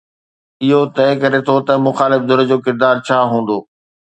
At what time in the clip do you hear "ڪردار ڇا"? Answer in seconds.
2.65-3.17